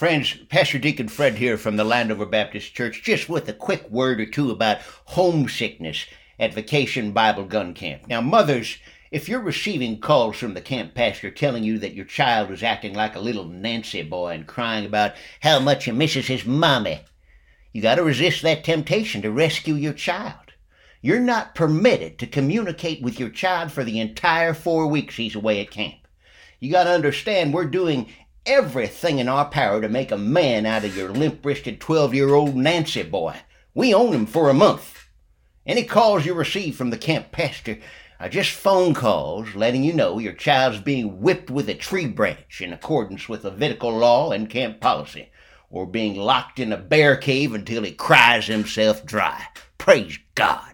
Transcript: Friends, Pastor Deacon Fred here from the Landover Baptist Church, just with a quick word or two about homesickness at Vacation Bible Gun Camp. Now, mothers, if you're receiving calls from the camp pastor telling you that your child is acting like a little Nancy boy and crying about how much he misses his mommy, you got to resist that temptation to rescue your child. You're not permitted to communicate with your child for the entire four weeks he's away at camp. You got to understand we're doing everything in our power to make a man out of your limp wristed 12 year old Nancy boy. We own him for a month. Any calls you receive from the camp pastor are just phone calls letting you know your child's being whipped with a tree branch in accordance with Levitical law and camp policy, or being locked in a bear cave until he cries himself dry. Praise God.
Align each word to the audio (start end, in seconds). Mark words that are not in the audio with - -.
Friends, 0.00 0.34
Pastor 0.48 0.78
Deacon 0.78 1.08
Fred 1.08 1.34
here 1.34 1.58
from 1.58 1.76
the 1.76 1.84
Landover 1.84 2.24
Baptist 2.24 2.72
Church, 2.72 3.02
just 3.02 3.28
with 3.28 3.46
a 3.50 3.52
quick 3.52 3.86
word 3.90 4.18
or 4.18 4.24
two 4.24 4.50
about 4.50 4.78
homesickness 5.04 6.06
at 6.38 6.54
Vacation 6.54 7.12
Bible 7.12 7.44
Gun 7.44 7.74
Camp. 7.74 8.08
Now, 8.08 8.22
mothers, 8.22 8.78
if 9.10 9.28
you're 9.28 9.42
receiving 9.42 10.00
calls 10.00 10.38
from 10.38 10.54
the 10.54 10.62
camp 10.62 10.94
pastor 10.94 11.30
telling 11.30 11.64
you 11.64 11.78
that 11.80 11.92
your 11.92 12.06
child 12.06 12.50
is 12.50 12.62
acting 12.62 12.94
like 12.94 13.14
a 13.14 13.20
little 13.20 13.44
Nancy 13.44 14.02
boy 14.02 14.30
and 14.32 14.46
crying 14.46 14.86
about 14.86 15.12
how 15.40 15.60
much 15.60 15.84
he 15.84 15.92
misses 15.92 16.28
his 16.28 16.46
mommy, 16.46 17.02
you 17.74 17.82
got 17.82 17.96
to 17.96 18.02
resist 18.02 18.40
that 18.40 18.64
temptation 18.64 19.20
to 19.20 19.30
rescue 19.30 19.74
your 19.74 19.92
child. 19.92 20.54
You're 21.02 21.20
not 21.20 21.54
permitted 21.54 22.18
to 22.20 22.26
communicate 22.26 23.02
with 23.02 23.20
your 23.20 23.28
child 23.28 23.70
for 23.70 23.84
the 23.84 24.00
entire 24.00 24.54
four 24.54 24.86
weeks 24.86 25.16
he's 25.16 25.34
away 25.34 25.60
at 25.60 25.70
camp. 25.70 25.96
You 26.58 26.72
got 26.72 26.84
to 26.84 26.90
understand 26.90 27.52
we're 27.52 27.66
doing 27.66 28.06
everything 28.46 29.18
in 29.18 29.28
our 29.28 29.44
power 29.44 29.80
to 29.80 29.88
make 29.88 30.10
a 30.10 30.18
man 30.18 30.66
out 30.66 30.84
of 30.84 30.96
your 30.96 31.10
limp 31.10 31.44
wristed 31.44 31.80
12 31.80 32.14
year 32.14 32.34
old 32.34 32.56
Nancy 32.56 33.02
boy. 33.02 33.36
We 33.74 33.94
own 33.94 34.12
him 34.12 34.26
for 34.26 34.48
a 34.48 34.54
month. 34.54 35.08
Any 35.66 35.84
calls 35.84 36.24
you 36.24 36.34
receive 36.34 36.76
from 36.76 36.90
the 36.90 36.98
camp 36.98 37.32
pastor 37.32 37.78
are 38.18 38.28
just 38.28 38.50
phone 38.50 38.92
calls 38.92 39.54
letting 39.54 39.82
you 39.82 39.92
know 39.92 40.18
your 40.18 40.32
child's 40.32 40.80
being 40.80 41.20
whipped 41.20 41.50
with 41.50 41.68
a 41.68 41.74
tree 41.74 42.06
branch 42.06 42.60
in 42.60 42.72
accordance 42.72 43.28
with 43.28 43.44
Levitical 43.44 43.96
law 43.96 44.30
and 44.32 44.50
camp 44.50 44.80
policy, 44.80 45.30
or 45.70 45.86
being 45.86 46.16
locked 46.16 46.58
in 46.58 46.72
a 46.72 46.76
bear 46.76 47.16
cave 47.16 47.54
until 47.54 47.82
he 47.82 47.92
cries 47.92 48.46
himself 48.46 49.06
dry. 49.06 49.42
Praise 49.78 50.18
God. 50.34 50.69